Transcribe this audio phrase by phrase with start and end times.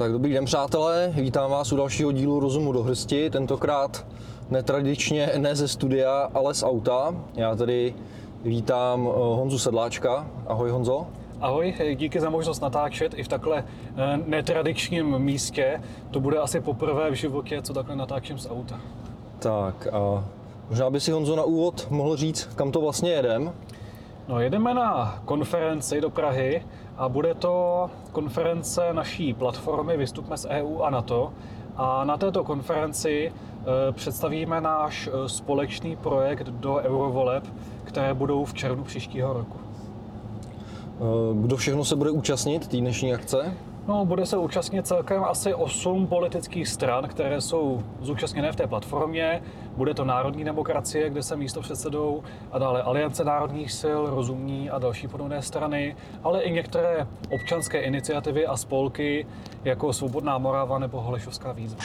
[0.00, 1.12] Tak dobrý den, přátelé.
[1.14, 3.30] Vítám vás u dalšího dílu Rozumu do hrsti.
[3.30, 4.06] Tentokrát
[4.50, 7.14] netradičně ne ze studia, ale z auta.
[7.34, 7.94] Já tady
[8.44, 10.30] vítám eh, Honzu Sedláčka.
[10.46, 11.06] Ahoj Honzo.
[11.40, 13.64] Ahoj, díky za možnost natáčet i v takhle
[13.96, 15.82] eh, netradičním místě.
[16.10, 18.80] To bude asi poprvé v životě, co takhle natáčím z auta.
[19.38, 20.24] Tak a
[20.70, 23.52] možná by si Honzo na úvod mohl říct, kam to vlastně jedem.
[24.30, 26.62] No, jedeme na konferenci do Prahy
[26.96, 31.32] a bude to konference naší platformy Vystupme z EU a NATO.
[31.76, 37.44] A na této konferenci eh, představíme náš eh, společný projekt do eurovoleb,
[37.84, 39.58] které budou v červnu příštího roku.
[39.60, 43.54] Eh, Kdo všechno se bude účastnit té dnešní akce?
[43.90, 49.42] No, bude se účastnit celkem asi 8 politických stran, které jsou zúčastněné v té platformě.
[49.76, 54.78] Bude to Národní demokracie, kde se místo předsedou a dále Aliance národních sil, Rozumní a
[54.78, 59.26] další podobné strany, ale i některé občanské iniciativy a spolky,
[59.64, 61.80] jako Svobodná Morava nebo Holešovská výzva.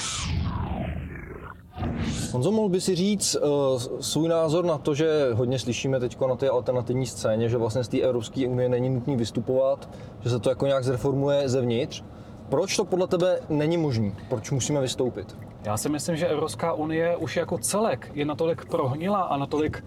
[2.35, 6.35] Honzo, mohl by si říct uh, svůj názor na to, že hodně slyšíme teď na
[6.35, 9.89] té alternativní scéně, že vlastně z té Evropské unie není nutný vystupovat,
[10.21, 12.03] že se to jako nějak zreformuje zevnitř.
[12.49, 14.11] Proč to podle tebe není možné?
[14.29, 15.37] Proč musíme vystoupit?
[15.63, 19.85] Já si myslím, že Evropská unie už jako celek je natolik prohnila a natolik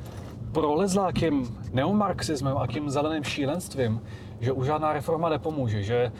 [0.52, 4.00] prolezla tím neomarxismem a tím zeleným šílenstvím,
[4.40, 6.12] že už žádná reforma nepomůže, že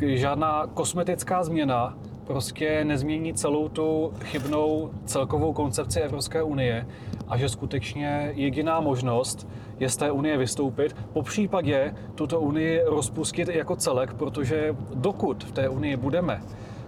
[0.00, 6.86] žádná kosmetická změna prostě nezmění celou tu chybnou celkovou koncepci Evropské unie
[7.28, 9.48] a že skutečně jediná možnost
[9.80, 15.52] je z té unie vystoupit, po případě tuto unii rozpustit jako celek, protože dokud v
[15.52, 16.42] té unii budeme,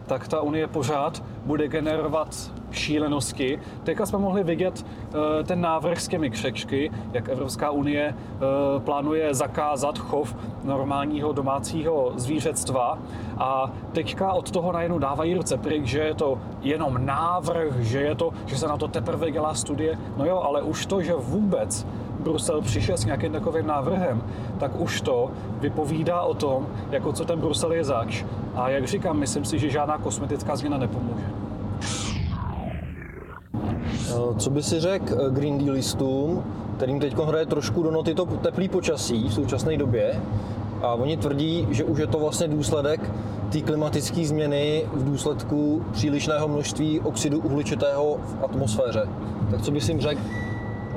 [0.09, 3.59] tak ta unie pořád bude generovat šílenosti.
[3.85, 9.35] Teďka jsme mohli vidět eh, ten návrh s těmi křečky, jak Evropská unie eh, plánuje
[9.35, 12.99] zakázat chov normálního domácího zvířectva
[13.39, 18.15] a teďka od toho najednou dávají ruce pryč, že je to jenom návrh, že, je
[18.15, 19.99] to, že se na to teprve dělá studie.
[20.17, 21.87] No jo, ale už to, že vůbec
[22.19, 24.23] Brusel přišel s nějakým takovým návrhem,
[24.59, 25.31] tak už to
[25.61, 28.25] vypovídá o tom, jako co ten Brusel je zač.
[28.55, 31.25] A jak říkám, myslím si, že žádná kosmetická změna nepomůže.
[34.17, 36.45] Uh, Co by si řekl uh, Green Dealistům,
[36.77, 40.21] kterým teď hraje trošku do noty to teplý počasí v současné době
[40.83, 43.11] a oni tvrdí, že už je to vlastně důsledek
[43.53, 49.09] té klimatické změny v důsledku přílišného množství oxidu uhličitého v atmosféře.
[49.51, 50.21] Tak co by si jim řekl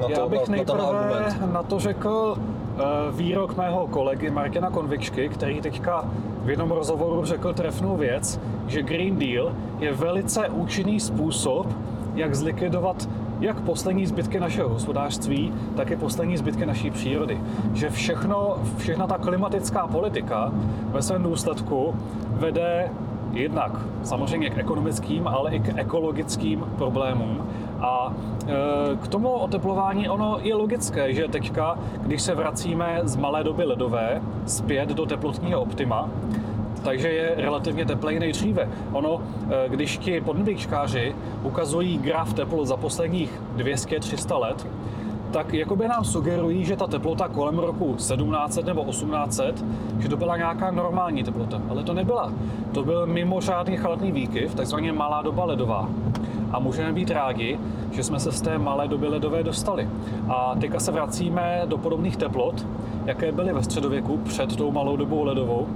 [0.01, 1.53] na, to, Já bych na, na ten nejprve argument?
[1.53, 2.81] na to řekl eh,
[3.11, 6.05] výrok mého kolegy Martina Konvičky, který teďka
[6.43, 11.67] v jednom rozhovoru řekl trefnou věc, že Green Deal je velice účinný způsob,
[12.15, 13.07] jak zlikvidovat
[13.41, 17.39] jak poslední zbytky našeho hospodářství, tak i poslední zbytky naší přírody.
[17.73, 20.51] Že všechno, všechna ta klimatická politika
[20.91, 21.95] ve svém důsledku
[22.29, 22.89] vede
[23.31, 23.71] jednak
[24.03, 27.47] samozřejmě k ekonomickým, ale i k ekologickým problémům.
[27.81, 28.13] A
[28.47, 33.63] e, k tomu oteplování ono je logické, že teďka, když se vracíme z malé doby
[33.63, 36.09] ledové zpět do teplotního optima,
[36.83, 38.69] takže je relativně teplej nejdříve.
[38.91, 44.67] Ono, e, když ti podnebíčkáři ukazují graf teplot za posledních 200-300 let,
[45.31, 49.65] tak jakoby nám sugerují, že ta teplota kolem roku 1700 nebo 1800,
[49.99, 52.33] že to byla nějaká normální teplota, ale to nebyla.
[52.73, 55.89] To byl mimořádný chladný výkyv, takzvaně malá doba ledová.
[56.53, 57.59] A můžeme být rádi,
[57.91, 59.89] že jsme se z té malé doby ledové dostali.
[60.29, 62.65] A teďka se vracíme do podobných teplot,
[63.05, 65.67] jaké byly ve středověku před tou malou dobou ledovou.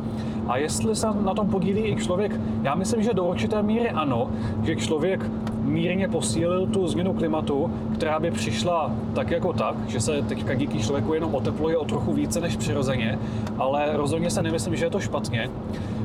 [0.47, 4.29] A jestli se na tom podílí i člověk, já myslím, že do určité míry ano,
[4.63, 5.29] že člověk
[5.61, 10.79] mírně posílil tu změnu klimatu, která by přišla tak jako tak, že se teďka díky
[10.79, 13.19] člověku jenom otepluje o trochu více než přirozeně,
[13.57, 15.49] ale rozhodně se nemyslím, že je to špatně.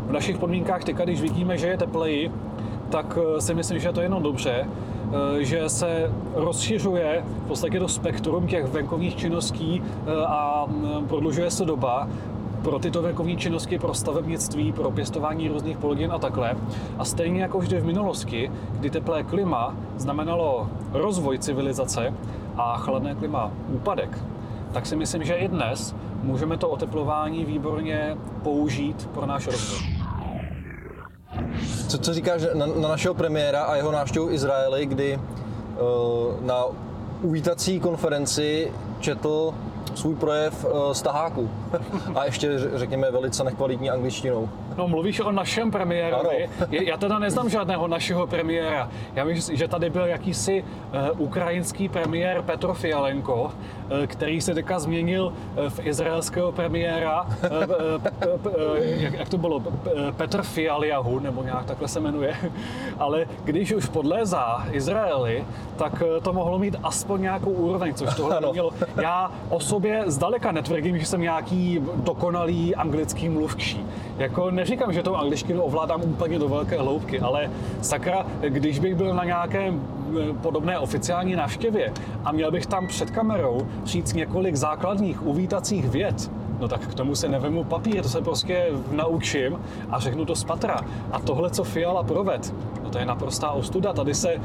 [0.06, 2.30] V našich podmínkách teďka, když vidíme, že je tepleji,
[2.90, 4.68] tak eh, si myslím, že je to jenom dobře,
[5.38, 11.50] eh, že se rozšiřuje v podstatě to spektrum těch venkovních činností eh, a mm, prodlužuje
[11.50, 12.08] se doba
[12.62, 16.56] pro tyto venkovní činnosti, pro stavebnictví, pro pěstování různých plodin a takhle.
[16.98, 22.14] A stejně jako vždy v minulosti, kdy teplé klima znamenalo rozvoj civilizace
[22.56, 24.18] a chladné klima úpadek,
[24.72, 29.89] tak si myslím, že i dnes můžeme to oteplování výborně použít pro náš rozvoj.
[31.90, 36.64] Co, co říkáš na, na našeho premiéra a jeho návštěvu Izraeli, kdy uh, na
[37.22, 39.54] uvítací konferenci četl
[39.94, 41.50] svůj projev uh, z taháku
[42.14, 44.48] a ještě řekněme velice nekvalitní angličtinou.
[44.76, 46.48] No, mluvíš o našem premiérovi.
[46.70, 48.90] Já teda neznám žádného našeho premiéra.
[49.14, 50.64] Já myslím, že tady byl jakýsi
[51.12, 57.48] uh, ukrajinský premiér Petro Fialenko eh, který se teďka změnil eh, v izraelského premiéra, eh,
[58.80, 59.62] jak, jak to bylo,
[60.16, 62.34] Petr Fialiahu, nebo nějak takhle se jmenuje,
[62.98, 65.44] ale když už podlézá Izraeli,
[65.76, 68.52] tak to mohlo mít aspoň nějakou úroveň, což tohle Ano.
[68.52, 68.70] mělo.
[69.02, 73.84] Já o sobě zdaleka netvrdím, že jsem nějaký dokonalý anglický mluvčí.
[74.18, 77.50] Jako neříkám, že tou angličtinu ovládám úplně do velké hloubky, ale
[77.80, 81.92] sakra, když bych byl na nějaké eh, podobné oficiální návštěvě
[82.24, 86.30] a měl bych tam před kamerou říct několik základních uvítacích vět,
[86.60, 89.60] no tak k tomu se nevemu papír, to se prostě naučím
[89.90, 90.80] a řeknu to z patra.
[91.12, 92.54] A tohle, co Fiala proved,
[92.84, 93.92] no to je naprostá ostuda.
[93.92, 94.40] Tady se eh,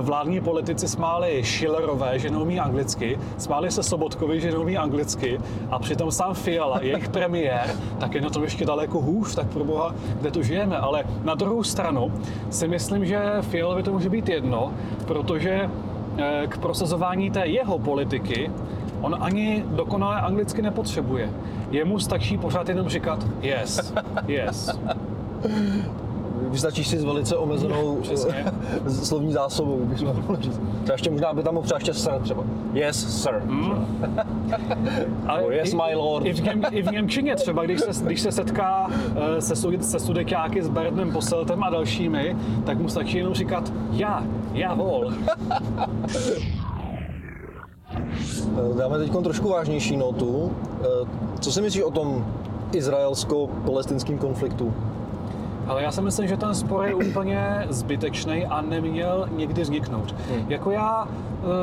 [0.00, 5.40] vládní politici smáli Schillerové, že neumí anglicky, smáli se Sobotkovi, že neumí anglicky
[5.70, 9.64] a přitom sám Fiala, jejich premiér, tak je na tom ještě daleko hůř, tak pro
[9.64, 10.76] boha, kde tu žijeme.
[10.78, 12.12] Ale na druhou stranu
[12.50, 14.72] si myslím, že Fialovi to může být jedno,
[15.06, 15.70] protože
[16.48, 18.50] k prosazování té jeho politiky
[19.00, 21.30] on ani dokonale anglicky nepotřebuje.
[21.70, 23.94] Jemu stačí pořád jenom říkat yes,
[24.26, 24.78] yes.
[26.48, 30.60] Vystačíš si s velice omezenou eh, slovní zásobou, bychom mohli říct.
[30.82, 32.44] Třeba ještě možná by tam mohl třeba ještě sir třeba.
[32.72, 33.42] Yes, sir.
[35.26, 36.26] Ale Oh, yes, i, my lord.
[36.26, 38.90] I v, něm, I v Němčině třeba, když se, když se setká
[39.36, 42.36] eh, se, sud- se sudekáky s Berdem Poseltem a dalšími,
[42.66, 45.12] tak mu stačí jenom říkat já, já vol.
[47.96, 50.52] Eh, Dáme teď trošku vážnější notu.
[50.80, 51.08] Eh,
[51.40, 52.26] Co si myslíš o tom
[52.72, 54.74] izraelsko-palestinském konfliktu?
[55.68, 60.14] Ale já si myslím, že ten spor je úplně zbytečný a neměl nikdy vzniknout.
[60.48, 61.08] Jako já,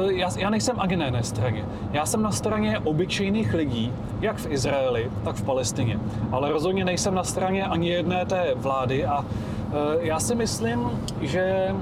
[0.08, 1.66] eh, já, já nejsem ani na jedné straně.
[1.92, 6.00] Já jsem na straně obyčejných lidí, jak v Izraeli, tak v Palestině.
[6.32, 9.26] Ale rozhodně nejsem na straně ani jedné té vlády a
[10.00, 10.90] já si myslím,
[11.22, 11.76] že eh,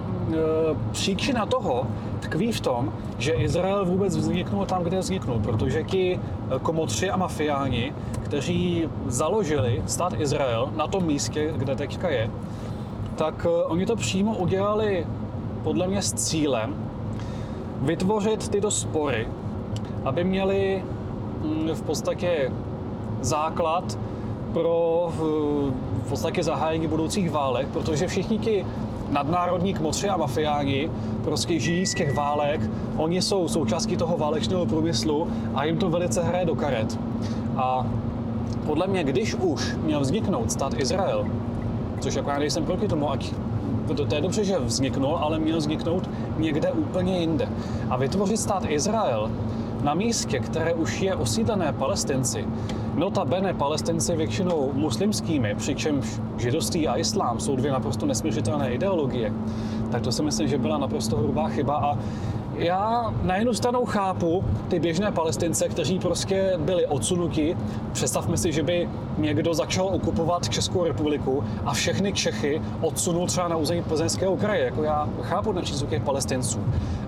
[0.91, 1.87] příčina toho
[2.19, 7.17] tkví v tom, že Izrael vůbec vzniknul tam, kde vzniknul, protože ti eh, komotři a
[7.17, 7.93] mafiáni,
[8.23, 12.31] kteří založili stát Izrael na tom místě, kde teďka je,
[13.15, 15.07] tak eh, oni to přímo udělali
[15.63, 16.75] podle mě s cílem
[17.81, 19.27] vytvořit tyto spory,
[20.05, 20.83] aby měli
[21.41, 22.51] mm, v podstatě
[23.21, 23.99] základ
[24.53, 25.09] pro
[26.05, 28.65] v podstatě zahájení budoucích válek, protože všichni ti
[29.11, 30.89] nadnárodní kmotři a mafiáni
[31.23, 32.61] prostě žijí z těch válek,
[32.97, 36.99] oni jsou součástí toho válečného průmyslu a jim to velice hraje do karet.
[37.57, 37.85] A
[38.65, 41.25] podle mě, když už měl vzniknout stát Izrael,
[41.99, 43.33] což jako já nejsem proti tomu, ať
[43.87, 47.47] to, to je dobře, že vzniknul, ale měl vzniknout někde úplně jinde.
[47.89, 49.31] A vytvořit stát Izrael
[49.83, 52.45] na místě, které už je osídlené palestinci,
[52.95, 59.33] notabene palestinci většinou muslimskými, přičemž židovství a islám jsou dvě naprosto nesměřitelné ideologie,
[59.91, 61.97] tak to si myslím, že byla naprosto hrubá chyba a
[62.55, 67.57] já na jednu stranu chápu ty běžné palestince, kteří prostě byli odsunuti.
[67.91, 73.55] Představme si, že by někdo začal okupovat Českou republiku a všechny Čechy odsunul třeba na
[73.55, 74.65] území plzeňského kraje.
[74.65, 76.59] Jako já chápu přístup těch palestinců.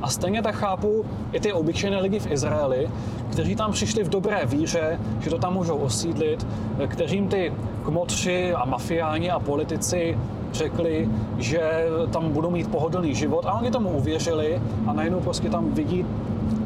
[0.01, 2.89] A stejně tak chápu i ty obyčejné lidi v Izraeli,
[3.31, 6.47] kteří tam přišli v dobré víře, že to tam můžou osídlit,
[6.87, 7.53] kteřím ty
[7.85, 10.17] kmotři a mafiáni a politici
[10.53, 15.71] řekli, že tam budou mít pohodlný život a oni tomu uvěřili a najednou prostě tam
[15.71, 16.05] vidí,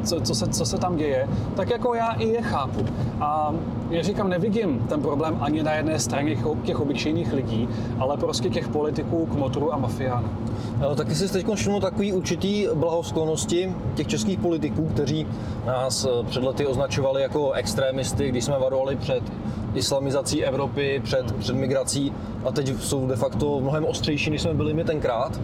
[0.04, 2.84] co, co, se, co se tam děje, tak jako já i je chápu.
[3.20, 3.54] A
[3.90, 7.68] já říkám, nevidím ten problém ani na jedné straně těch, obyčejných lidí,
[7.98, 10.28] ale prostě těch politiků, kmotrů a mafiánů.
[10.84, 15.26] Ale taky si teď všiml takový určitý blahosklonnosti těch českých politiků, kteří
[15.66, 19.22] nás eh, před lety označovali jako extrémisty, když jsme varovali před
[19.74, 22.12] islamizací Evropy, před, před migrací
[22.44, 25.40] a teď jsou de facto mnohem ostřejší, než jsme byli my tenkrát,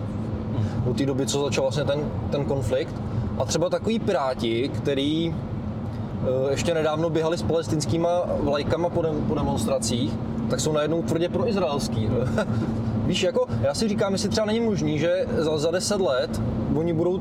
[0.86, 2.00] od té doby, co začal vlastně ten,
[2.30, 2.94] ten konflikt.
[3.38, 8.08] A třeba takový piráti, který eh, ještě nedávno běhali s palestinskýma
[8.40, 10.12] vlajkama po, po demonstracích,
[10.50, 12.10] tak jsou najednou tvrdě pro izraelský.
[13.06, 16.42] Víš, jako, já si říkám, jestli třeba není možný, že za, za 10 let
[16.74, 17.20] oni budou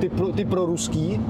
[0.00, 1.20] ty, pro, ty proruský,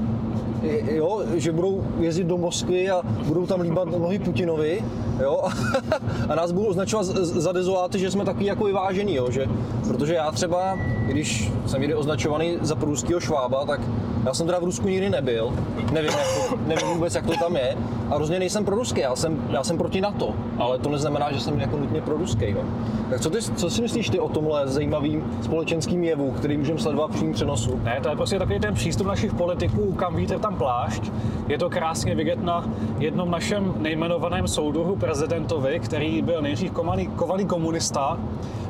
[0.91, 4.83] jo, že budou jezdit do Moskvy a budou tam líbat nohy Putinovi,
[5.21, 5.43] jo,
[6.29, 9.45] a nás budou označovat za dezoláty, že jsme takový jako vyvážený, jo, že,
[9.87, 13.81] protože já třeba, když jsem někdy označovaný za proruského švába, tak
[14.25, 15.53] já jsem teda v Rusku nikdy nebyl,
[15.91, 17.77] nevím, jak to, nevím vůbec, jak to tam je,
[18.09, 21.59] a rozhodně nejsem proruský, já jsem, já jsem proti NATO, ale to neznamená, že jsem
[21.59, 22.63] jako nutně proruský, jo.
[23.09, 27.11] Tak co, ty, co si myslíš ty o tomhle zajímavým společenským jevu, který můžeme sledovat
[27.11, 27.79] v přímém přenosu?
[27.83, 31.11] Ne, to je prostě takový ten přístup našich politiků, kam vítr, tam plášť.
[31.47, 36.71] Je to krásně vidět na jednom našem nejmenovaném soudruhu prezidentovi, který byl nejdřív
[37.15, 38.17] kovaný, komunista,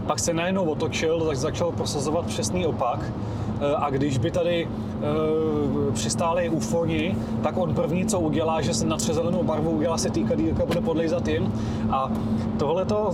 [0.08, 3.00] pak se najednou otočil, tak začal prosazovat přesný opak.
[3.62, 8.86] eh, a když by tady e, přistáli ufoni, tak on první, co udělá, že se
[8.86, 11.54] na zelenou barvu udělá se týkat a bude podlejzat jim.
[11.92, 12.12] A
[12.58, 13.12] tohleto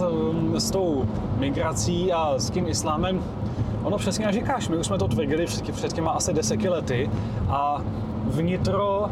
[0.56, 1.06] e, s tou
[1.40, 3.24] migrací a s tím islámem,
[3.84, 7.10] ono přesně říkáš, my už jsme to tvrdili před těma asi deseti lety
[7.50, 7.82] a
[8.26, 9.10] vnitro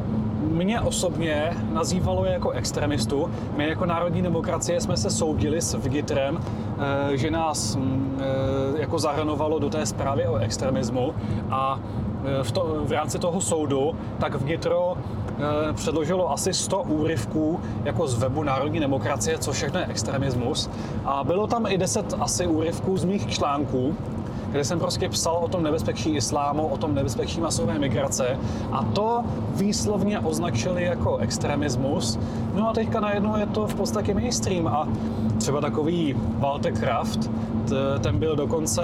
[0.54, 3.30] mě osobně nazývalo jako extremistu.
[3.58, 6.40] My jako národní demokracie jsme se soudili s Vgitrem,
[7.14, 11.14] eh, že nás mm, eh, jako zahrnovalo do té zprávy o extremismu
[11.50, 11.80] a
[12.40, 14.98] eh, v, to, v rámci toho soudu, tak Vnitro
[15.74, 20.70] předložilo asi 100 úryvků jako z webu Národní demokracie, což všechno je extremismus.
[21.06, 23.96] A bylo tam i 10 asi úryvků z mých článků,
[24.54, 28.38] kde jsem prostě psal o tom nebezpečí islámu, o tom nebezpečí masové migrace
[28.72, 29.24] a to
[29.56, 32.20] výslovně označili jako extremismus.
[32.56, 34.88] No a teďka najednou je to v podstatě mainstream a
[35.38, 37.30] třeba takový Walter Kraft,
[38.02, 38.84] ten byl dokonce,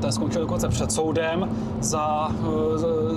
[0.00, 1.48] ten skončil dokonce před soudem
[1.80, 2.30] za,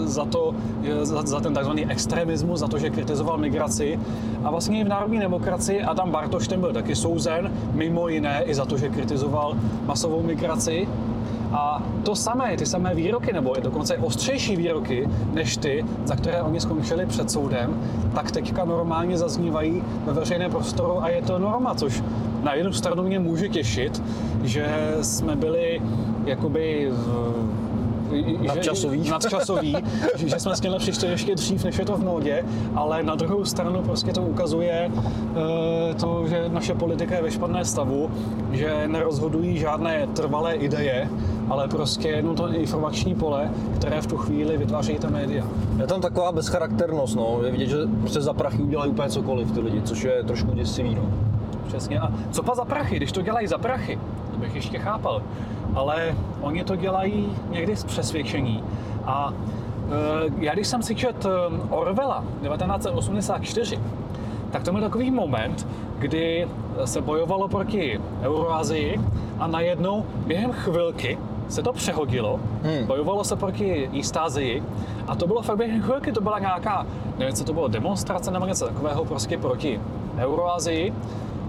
[0.05, 0.55] za, to,
[1.01, 3.99] za, za ten takzvaný extremismus, za to, že kritizoval migraci.
[4.43, 8.53] A vlastně i v národní demokracii Adam Bartoš ten byl taky souzen, mimo jiné i
[8.55, 10.87] za to, že kritizoval masovou migraci.
[11.53, 16.59] A to samé, ty samé výroky, nebo dokonce ostřejší výroky, než ty, za které oni
[16.59, 17.81] skončili před soudem,
[18.15, 22.03] tak teďka normálně zaznívají ve veřejném prostoru a je to norma, což
[22.43, 24.03] na jednu stranu mě může těšit,
[24.43, 25.81] že jsme byli
[26.25, 26.91] jakoby
[28.47, 29.75] nadčasový, že, nadčasový
[30.15, 33.15] že, že jsme s tímhle přišli ještě dřív, než je to v módě, ale na
[33.15, 38.11] druhou stranu prostě to ukazuje uh, to, že naše politika je ve špatné stavu,
[38.51, 41.09] že nerozhodují žádné trvalé ideje,
[41.49, 45.45] ale prostě jenom to informační pole, které v tu chvíli vytváří ta média.
[45.79, 47.39] Je tam taková bezcharakternost, no.
[47.45, 50.95] Je vidět, že prostě za prachy udělají úplně cokoliv ty lidi, což je trošku děsivý,
[50.95, 51.03] no.
[51.67, 51.99] Přesně.
[51.99, 52.95] A co pa za prachy?
[52.95, 53.99] Když to dělají za prachy,
[54.31, 55.21] to bych ještě chápal.
[55.75, 58.63] Ale oni to dělají někdy z přesvědčení.
[59.05, 61.29] A e, já když jsem si čet e,
[61.69, 63.79] Orwella 1984,
[64.51, 65.67] tak to byl takový moment,
[65.99, 66.47] kdy
[66.85, 69.01] se bojovalo proti Euroazii
[69.39, 72.87] a najednou během chvilky se to přehodilo, hmm.
[72.87, 74.63] bojovalo se proti Eastázii
[75.07, 76.85] a to bylo fakt během chvilky, to byla nějaká,
[77.17, 79.81] nevím, co to bylo, demonstrace nebo něco takového prostě proti
[80.17, 80.93] Euroazii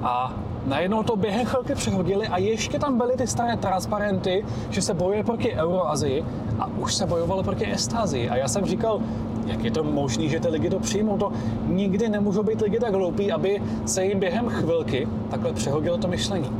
[0.02, 0.32] a
[0.66, 5.25] najednou to během chvilky přehodili a ještě tam byly ty staré transparenty, že se bojuje
[5.25, 6.25] proti Euroazii
[6.59, 8.28] a už se bojovalo proti Estázii.
[8.28, 9.00] A já jsem říkal,
[9.47, 11.18] jak je to možné, že ty lidi to přijmou?
[11.18, 11.33] To
[11.66, 16.50] nikdy nemůžou být lidi tak hloupí, aby se jim během chvilky takhle přehodilo to myšlení.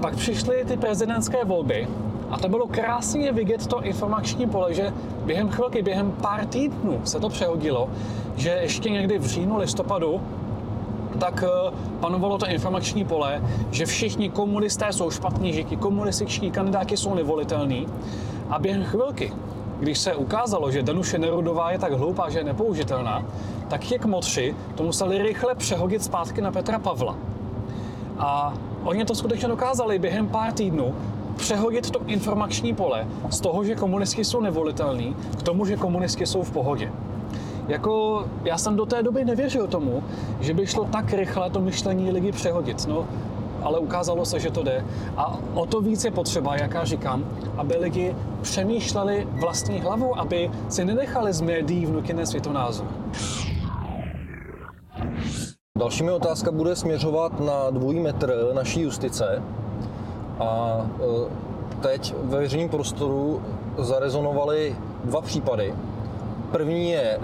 [0.00, 1.88] Pak přišly ty prezidentské volby
[2.30, 4.92] a to bylo krásně vidět to informační pole, že
[5.24, 7.88] během chvilky, během pár týdnů se to přehodilo,
[8.36, 10.20] že ještě někdy v říjnu, listopadu
[11.20, 16.96] tak eh, panovalo to informační pole, že všichni komunisté jsou špatní, že ti komunističní kandidáti
[16.96, 17.86] jsou nevolitelní.
[18.50, 19.32] A během chvilky,
[19.80, 23.24] když se ukázalo, že Danuše Nerudová je tak hloupá, že je nepoužitelná,
[23.68, 27.16] tak těch motři to museli rychle přehodit zpátky na Petra Pavla.
[28.18, 30.94] A oni to skutečně dokázali během pár týdnů
[31.36, 36.42] přehodit to informační pole z toho, že komunisti jsou nevolitelní, k tomu, že komunisti jsou
[36.42, 36.92] v pohodě.
[37.70, 40.02] Jako, já jsem do té doby nevěřil tomu,
[40.40, 42.86] že by šlo tak rychle to myšlení lidi přehodit.
[42.86, 43.06] No,
[43.62, 44.84] ale ukázalo se, že to jde.
[45.16, 47.24] A o to víc je potřeba, jak já říkám,
[47.56, 52.86] aby lidi přemýšleli vlastní hlavou, aby si nenechali z médií vnutěné světonázor.
[55.78, 59.42] Další mi otázka bude směřovat na dvojí metr naší justice.
[60.40, 63.42] A e, teď ve veřejném prostoru
[63.78, 65.74] zarezonovaly dva případy.
[66.52, 67.18] První je e,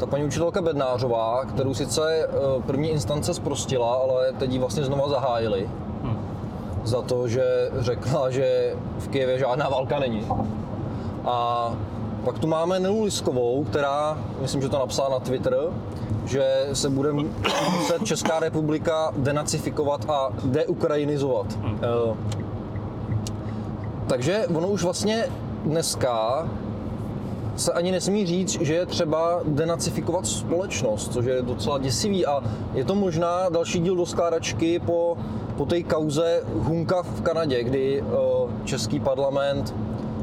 [0.00, 2.28] ta paní učitelka Bednářová, kterou sice e,
[2.66, 5.70] první instance zprostila, ale teď ji vlastně znova zahájili.
[6.02, 6.18] Hmm.
[6.84, 10.26] Za to, že řekla, že v Kijevě žádná válka není.
[11.24, 11.70] A
[12.24, 15.56] pak tu máme Nelu Liskovou, která, myslím, že to napsala na Twitter,
[16.26, 21.46] že se bude muset Česká republika denacifikovat a deukrajinizovat.
[21.52, 21.80] Hmm.
[24.06, 25.26] Takže ono už vlastně
[25.64, 26.48] dneska
[27.60, 32.40] se ani nesmí říct, že je třeba denacifikovat společnost, což je docela děsivý a
[32.74, 35.16] je to možná další díl do skládačky po,
[35.56, 39.74] po té kauze Hunka v Kanadě, kdy uh, český parlament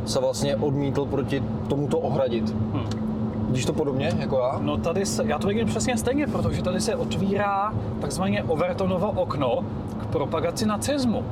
[0.06, 2.50] se vlastně odmítl proti tomuto ohradit.
[2.50, 3.08] Hmm.
[3.48, 4.60] Vidíš to podobně jako já?
[4.62, 9.66] No tady se, já to vidím přesně stejně, protože tady se otvírá takzvaně Overtonovo okno
[10.02, 11.24] k propagaci nacismu.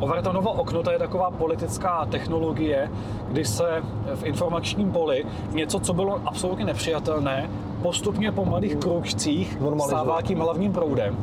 [0.00, 2.90] Overtonovo okno to je taková politická technologie,
[3.28, 3.82] kdy se
[4.14, 7.50] v informačním poli něco, co bylo absolutně nepřijatelné,
[7.82, 11.16] postupně po malých kroužcích stává tím hlavním proudem.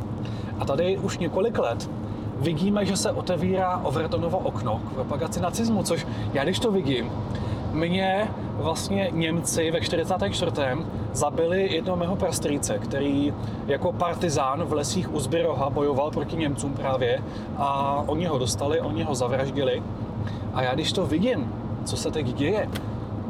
[0.58, 1.90] A tady už několik let
[2.40, 7.10] vidíme, že se otevírá Overtonovo okno k propagaci nacismu, což já když to vidím,
[7.72, 10.52] Mě vlastně Němci ve 44.
[11.12, 13.34] zabili jednoho mého prastrýce, který
[13.66, 17.22] jako partizán v lesích u Zbyroha bojoval proti Němcům právě
[17.56, 19.82] a oni ho dostali, oni ho zavraždili.
[20.54, 21.52] A já když to vidím,
[21.84, 22.68] co se teď děje,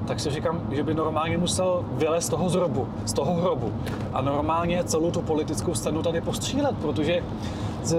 [0.06, 3.72] tak si říkám, že by normálně musel vylézt z toho zrobu, z toho hrobu
[4.12, 7.22] a normálně celou tu politickou scénu tady postřílet, protože
[7.82, 7.96] z,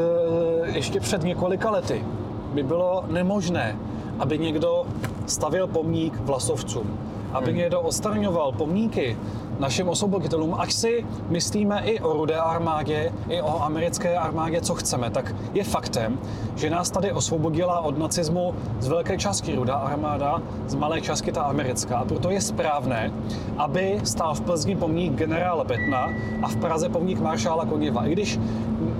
[0.66, 2.06] ještě před několika lety
[2.54, 3.78] by bylo nemožné,
[4.20, 4.86] aby někdo
[5.26, 6.98] stavil pomník vlasovcům,
[7.34, 7.58] aby hmm.
[7.58, 9.18] někdo odstraňoval pomníky
[9.60, 15.10] našim osvoboditelům, až si myslíme i o rudé armádě, i o americké armádě, co chceme,
[15.10, 16.20] tak je faktem,
[16.56, 21.42] že nás tady osvobodila od nacismu z velké části rudá armáda, z malé části ta
[21.42, 21.98] americká.
[21.98, 23.12] A proto je správné,
[23.58, 26.10] aby stál v Plzni pomník generála Betna
[26.42, 28.06] a v Praze pomník maršála Koněva.
[28.06, 28.40] I když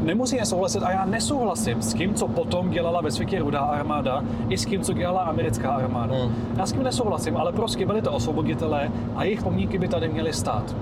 [0.04, 4.58] nemusíme souhlasit a já nesouhlasím s tím, co potom dělala ve světě rudá armáda, i
[4.58, 6.16] s tím, co dělala americká armáda.
[6.16, 6.36] Hmm.
[6.58, 10.34] Já s tím nesouhlasím, ale prostě byli to osvoboditelé a jejich pomníky by tady měly
[10.34, 10.76] stát.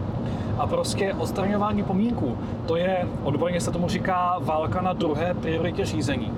[0.58, 6.32] A prostě odstraňování pomníků, to je, odborně se tomu říká válka na druhé prioritě řízení.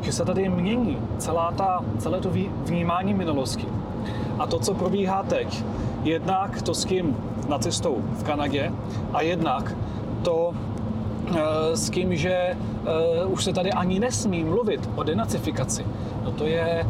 [0.00, 2.30] Že se tady mění celá ta, celé to
[2.64, 3.66] vnímání minulosti.
[4.38, 5.64] A to, co probíhá teď,
[6.02, 7.16] jednak to s tím
[7.48, 8.72] nacistou v Kanadě
[9.12, 9.76] a jednak
[10.22, 10.54] to
[11.36, 12.56] Eh, s tím, že
[13.24, 15.86] uh, už se tady ani nesmí mluvit o denacifikaci.
[16.24, 16.86] No to je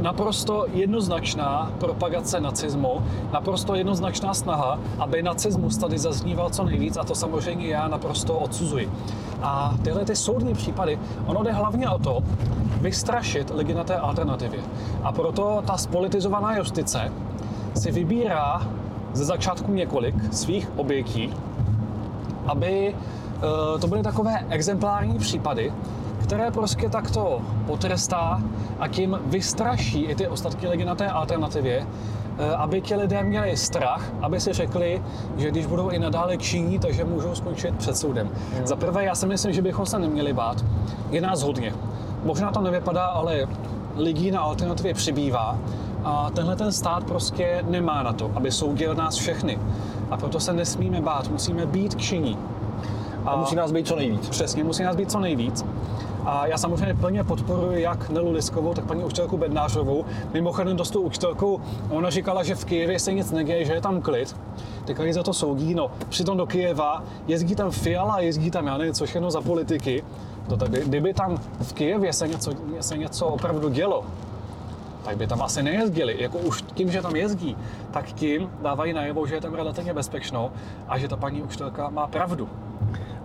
[0.00, 7.14] naprosto jednoznačná propagace nacismu, naprosto jednoznačná snaha, aby nacismus tady zazníval co nejvíc a to
[7.14, 8.90] samozřejmě já naprosto odsuzuji.
[9.42, 12.22] A tyhle ty soudní případy, ono jde hlavně o to,
[12.80, 14.60] vystrašit lidi na té alternativě.
[15.02, 17.12] A proto ta spolitizovaná justice
[17.74, 18.62] si vybírá
[19.12, 21.34] ze začátku několik svých obětí,
[22.46, 22.94] aby
[23.40, 25.72] Eh, to byly takové exemplární případy,
[26.30, 28.42] které prostě takto potrestá
[28.80, 31.86] a tím vystraší i ty ostatní lidi na té alternativě,
[32.38, 35.02] eh, aby ti lidé měli strach, aby si řekli,
[35.36, 38.26] že když budou i nadále činí, takže můžou skončit před soudem.
[38.26, 38.66] Mm.
[38.66, 40.64] Za prvé, já si myslím, že bychom se neměli bát.
[41.10, 41.74] Je nás hodně.
[42.24, 43.48] Možná to nevypadá, ale
[43.96, 45.58] lidí na alternativě přibývá
[46.04, 49.58] a tenhle ten stát prostě nemá na to, aby soudil nás všechny.
[50.10, 52.38] A proto se nesmíme bát, musíme být činí.
[53.24, 54.28] A, a musí nás být co nejvíc.
[54.28, 55.64] Přesně, musí nás být co nejvíc.
[56.24, 60.04] A já samozřejmě plně podporuji jak Nelu Liskovou, tak paní učitelku Bednářovou.
[60.32, 64.02] Mimochodem dost tu učitelku, ona říkala, že v Kijevě se nic neděje, že je tam
[64.02, 64.36] klid.
[64.84, 68.94] Teďka za to soudí, no přitom do Kijeva jezdí tam Fiala, jezdí tam, já nevím,
[68.94, 70.04] co všechno za politiky.
[70.48, 74.04] No tak kdyby tam v Kijevě se něco, se něco opravdu dělo,
[75.04, 76.16] tak by tam asi nejezdili.
[76.22, 77.56] Jako už tím, že tam jezdí,
[77.90, 80.52] tak tím dávají najevo, že je tam relativně bezpečno
[80.88, 82.48] a že ta paní učitelka má pravdu.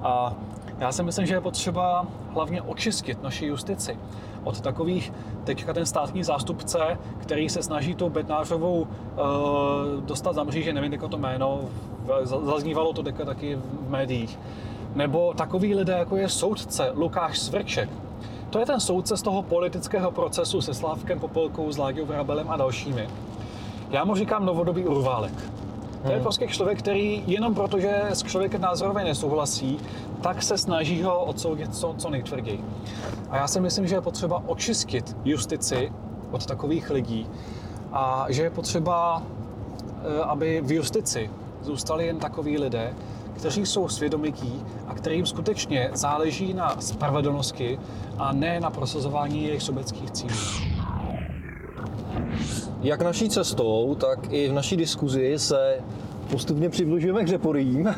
[0.02, 0.34] A
[0.80, 3.98] já si myslím, že je potřeba hlavně očistit naši justici
[4.44, 8.88] od takových, teďka ten státní zástupce, který se snaží tou Bednářovou uh,
[10.06, 11.60] dostat za mříže, nevím, jako to jméno,
[12.24, 14.40] zaznívalo to teďka taky v médiích.
[14.96, 17.90] Nebo takový lidé, jako je soudce Lukáš Svrček.
[18.50, 22.58] To je ten soudce z toho politického procesu se Slávkem Popolkou, s Láďou Vrabelem a
[22.58, 23.08] dalšími.
[23.90, 25.34] Já mu říkám novodobý urválek.
[26.06, 29.78] To je prostě člověk, který jenom proto, že s člověkem názorově nesouhlasí,
[30.22, 32.64] tak se snaží ho odsoudit co, co nejtvrději.
[33.30, 35.92] A já si myslím, že je potřeba očistit justici
[36.32, 37.28] od takových lidí
[37.94, 41.30] a že je potřeba, eh, aby v justici
[41.62, 42.94] zůstali jen takoví lidé,
[43.34, 47.80] kteří jsou svědomití a kterým skutečně záleží na spravedlnosti
[48.18, 50.75] a ne na prosazování jejich sobeckých cílů.
[52.86, 55.78] Jak naší cestou, tak i v naší diskuzi se
[56.32, 57.96] postupně přibližujeme k řeporím.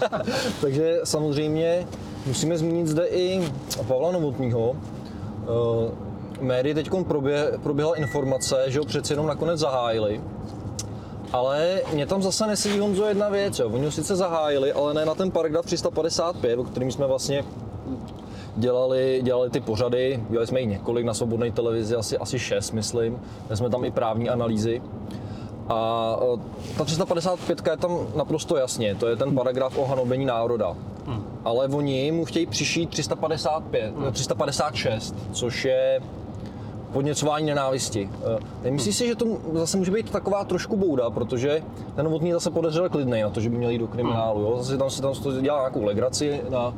[0.60, 1.86] Takže samozřejmě
[2.26, 3.48] musíme zmínit zde i
[3.88, 4.70] Pavla Novotního.
[4.70, 4.76] Uh,
[6.40, 6.90] médii teď
[7.62, 10.20] proběhla informace, že ho přeci jenom nakonec zahájili.
[11.32, 13.70] Ale mě tam zase nesedí Honzo jedna věc, jo.
[13.70, 17.44] Oni ho sice zahájili, ale ne na ten paragraf 355, o kterým jsme vlastně
[18.56, 23.20] dělali, dělali ty pořady, dělali jsme i několik na svobodné televizi, asi, asi šest, myslím.
[23.46, 24.82] Měli jsme tam i právní analýzy.
[25.68, 30.76] A e, ta 355 je tam naprosto jasně, to je ten paragraf o hanobení národa.
[31.06, 31.24] Hmm.
[31.44, 34.12] Ale oni mu chtějí přišít 355, hmm.
[34.12, 36.00] 356, což je
[36.92, 38.10] podněcování nenávisti.
[38.36, 41.62] E, nemyslíš si, že to zase může být taková trošku bouda, protože
[41.94, 44.40] ten novotný zase podezřel klidnej na to, že by měl jít do kriminálu.
[44.40, 44.56] Jo?
[44.56, 46.74] Zase tam se tam to dělá nějakou legraci na,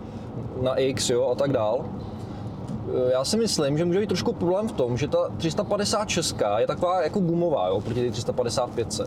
[0.62, 1.84] na X jo, a tak dál.
[1.84, 6.66] eh, já si myslím, že může být trošku problém v tom, že ta 356 je
[6.66, 9.00] taková jako gumová, jo, proti té 355.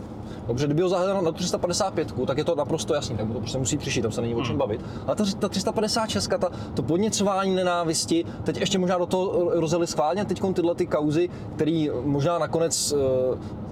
[0.46, 3.58] Dobře, kdyby ho zahrál na tu 355, tak je to naprosto jasný, tak to prostě
[3.58, 4.80] musí přišít, tam se není o čem bavit.
[5.06, 10.24] Ale ta, ta 356, ta, to podněcování nenávisti, teď ještě možná do toho rozjeli schválně
[10.24, 13.00] teď tyhle ty kauzy, které možná nakonec uh,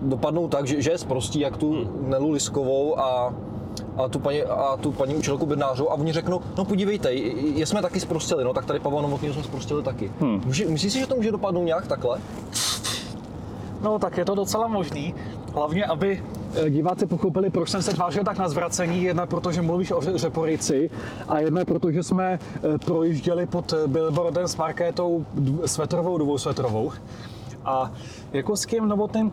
[0.02, 3.34] dopadnou tak, že, že je zprostí jak tu Nelu Liskovou a
[3.96, 7.82] a tu paní, a tu paní učitelku Bednářovou a oni řeknou, no podívejte, je jsme
[7.82, 10.12] taky zprostili, no tak tady Pavel Novotný jsme zprostili taky.
[10.20, 10.42] Hmm.
[10.46, 12.20] Myslíš si, že to může dopadnout nějak takhle?
[13.82, 15.14] No tak je to docela možný,
[15.54, 16.22] hlavně aby
[16.54, 19.02] eh, diváci pochopili, proč jsem se tvářil tak na zvracení.
[19.02, 20.90] Jedna, protože mluvíš o řeporici
[21.28, 25.26] a jedna, protože jsme eh, projížděli pod eh, billboardem s markétou
[25.66, 26.92] svetrovou, dvousvetrovou.
[27.64, 27.92] A
[28.32, 29.32] jako s kým novotným,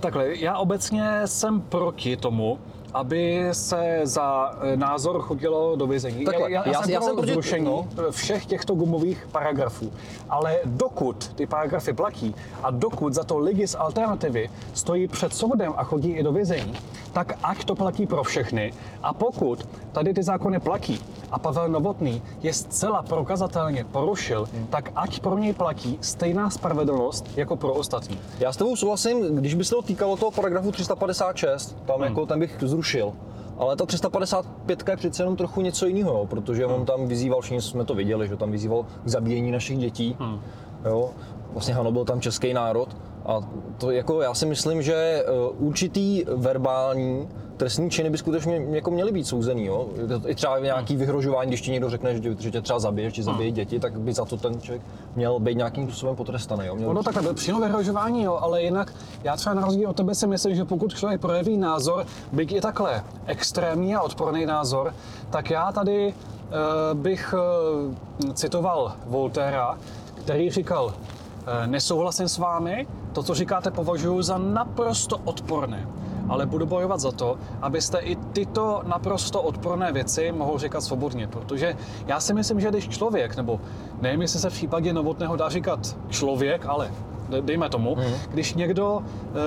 [0.00, 2.58] takhle, já obecně jsem proti tomu,
[2.94, 6.24] aby se za e, názor chodilo do vězení.
[6.24, 7.86] Takhle, já, já, já, jsem, já jsem proti zrušení no.
[8.10, 9.92] všech těchto gumových paragrafů.
[10.30, 15.72] Ale dokud ty paragrafy platí a dokud za to lidi z alternativy stojí před soudem
[15.76, 16.74] a chodí i do vězení,
[17.12, 18.72] tak ať to platí pro všechny.
[19.02, 24.66] A pokud tady ty zákony platí a Pavel Novotný je zcela prokazatelně porušil, hmm.
[24.66, 28.18] tak ať pro něj platí stejná spravedlnost jako pro ostatní.
[28.38, 32.04] Já s tebou souhlasím, když by se to týkalo toho paragrafu 356, tam hmm.
[32.04, 33.12] jako ten bych zrušil.
[33.58, 36.74] Ale ta 355 je přece jenom trochu něco jiného, jo, protože hmm.
[36.74, 40.16] on tam vyzýval, všichni jsme to viděli, že tam vyzýval k zabíjení našich dětí.
[40.18, 40.40] Hmm.
[40.84, 41.10] Jo.
[41.52, 42.96] Vlastně Hano byl tam český národ.
[43.26, 43.40] A
[43.78, 45.24] to jako já si myslím, že eh,
[45.58, 49.64] určitý verbální trestní činy by skutečně jako měly být souzený.
[49.64, 49.88] Jo?
[50.26, 53.50] I třeba nějaký vyhrožování, když ti někdo řekne, že, že tě třeba zabije, že zabije
[53.50, 54.82] děti, tak by za to ten člověk
[55.16, 56.66] měl být nějakým způsobem potrestaný.
[56.66, 56.74] Jo?
[56.74, 56.90] Měl...
[56.90, 58.92] Ono takhle, přímo vyhrožování, jo, ale jinak
[59.24, 62.60] já třeba na rozdíl od tebe si myslím, že pokud člověk projeví názor, byť i
[62.60, 64.94] takhle extrémní a odporný názor,
[65.30, 67.34] tak já tady uh, bych
[68.24, 69.78] uh, citoval Voltera,
[70.14, 70.94] který říkal,
[71.66, 72.86] nesouhlasím s vámi,
[73.16, 75.88] to, co říkáte, považuji za naprosto odporné.
[76.28, 81.76] Ale budu bojovat za to, abyste i tyto naprosto odporné věci mohl říkat svobodně, protože
[82.06, 83.60] já si myslím, že když člověk, nebo
[84.00, 86.92] nevím, jestli se v případě novotného dá říkat člověk, ale
[87.40, 88.04] dejme tomu, mm.
[88.28, 89.00] když někdo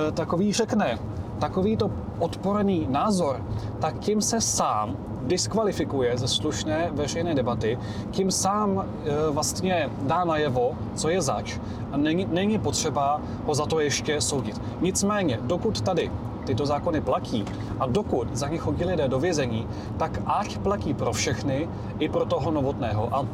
[0.08, 0.98] e, takový řekne,
[1.38, 3.40] takovýto odporný názor,
[3.78, 7.78] tak tím se sám diskvalifikuje ze slušné veřejné debaty,
[8.10, 11.58] tím sám e, vlastně dá najevo, co je zač
[11.92, 14.60] a není, není potřeba ho za to ještě soudit.
[14.80, 16.10] Nicméně, dokud tady
[16.50, 17.44] tyto zákony platí
[17.80, 22.24] a dokud za ně chodí lidé do vězení, tak ať platí pro všechny, i pro
[22.26, 23.08] toho novotného.
[23.12, 23.26] A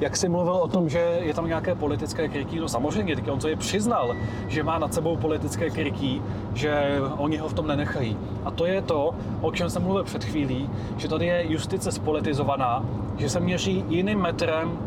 [0.00, 3.38] jak jsi mluvil o tom, že je tam nějaké politické krytí, no samozřejmě, teď on
[3.38, 4.16] to je přiznal,
[4.48, 6.22] že má nad sebou politické krytí,
[6.54, 8.16] že oni ho v tom nenechají.
[8.44, 12.84] A to je to, o čem jsem mluvil před chvílí, že tady je justice spolitizovaná,
[13.16, 14.78] že se měří jiným metrem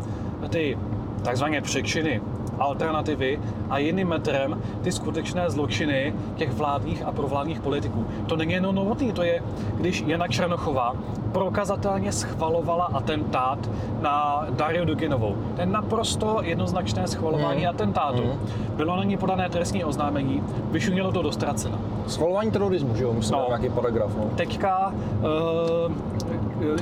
[0.48, 0.78] ty
[1.24, 2.20] takzvané přečiny
[2.58, 3.40] alternativy
[3.70, 8.06] a jiným metrem ty skutečné zločiny těch vládních a provládních politiků.
[8.26, 9.42] To není jenom novotný, to je,
[9.76, 10.94] když Jana Černochová
[11.32, 15.36] prokazatelně schvalovala atentát na Dario Duginovou.
[15.54, 17.68] To je naprosto jednoznačné schvalování mm.
[17.68, 18.22] atentátu.
[18.24, 18.38] Mm.
[18.76, 21.78] Bylo na ní podané trestní oznámení, vyšumělo to do ztracena.
[22.06, 23.12] Schvalování terorismu, že jo?
[23.12, 23.44] Myslím, no.
[23.48, 24.10] nějaký paragraf.
[24.16, 24.24] No.
[24.36, 25.92] Teďka uh,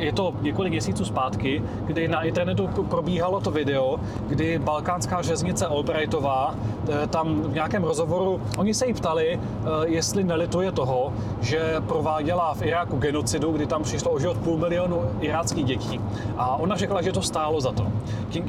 [0.00, 6.54] je to několik měsíců zpátky, kdy na internetu probíhalo to video, kdy balkánská řeznice Albrightová
[6.88, 12.54] eh, tam v nějakém rozhovoru, oni se jí ptali, eh, jestli nelituje toho, že prováděla
[12.54, 16.00] v Iráku genocidu, kdy tam přišlo o život půl milionu iráckých dětí.
[16.36, 17.86] A ona řekla, že to stálo za to.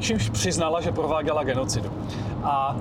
[0.00, 1.90] Čímž přiznala, že prováděla genocidu.
[2.44, 2.76] A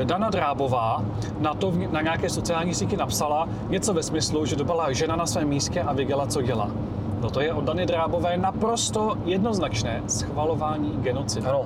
[0.00, 1.04] e, Dana Drábová
[1.40, 5.26] na to na nějaké sociální síti napsala něco ve smyslu, že to byla žena na
[5.26, 6.70] svém místě a věděla, co dělá.
[7.20, 11.46] No to je od Dany Drábové naprosto jednoznačné schvalování genocidy.
[11.46, 11.64] Ano.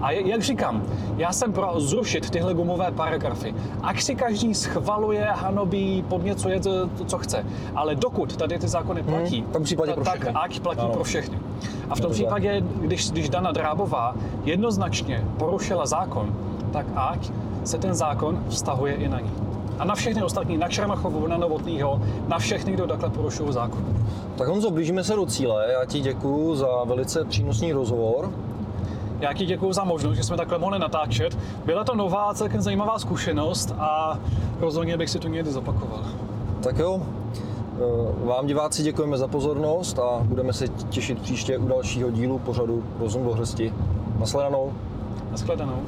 [0.00, 0.82] A jak říkám,
[1.16, 3.54] já jsem pro zrušit tyhle gumové paragrafy.
[3.82, 7.46] Ať si každý schvaluje, hanobí, podněcuje to, to co chce.
[7.74, 10.92] Ale dokud tady ty zákony hmm, platí, hmm, tak, případě pro tak ať platí ano.
[10.92, 11.38] pro všechny.
[11.90, 16.34] A v tom případě, když, když Dana Drábová jednoznačně porušila zákon,
[16.72, 17.30] tak ať
[17.64, 19.30] se ten zákon vztahuje i na ní
[19.82, 23.84] a na všechny ostatní, na Čermachovu, na Novotnýho, na všechny, kdo takhle porušují zákon.
[24.36, 25.66] Tak Honzo, blížíme se do cíle.
[25.72, 28.32] Já ti děkuji za velice přínosný rozhovor.
[29.20, 31.38] Já ti děkuji za možnost, že jsme takhle mohli natáčet.
[31.64, 34.18] Byla to nová, celkem zajímavá zkušenost a
[34.60, 36.04] rozhodně bych si to někdy zopakoval.
[36.62, 42.10] Tak jo, eh, vám diváci děkujeme za pozornost a budeme se těšit příště u dalšího
[42.10, 43.72] dílu pořadu Rozum do hrsti.
[44.18, 44.72] Nasledanou.
[45.30, 45.78] Nasledanou.